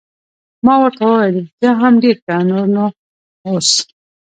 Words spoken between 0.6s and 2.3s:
ما ورته وویل: رښتیا هم ډېر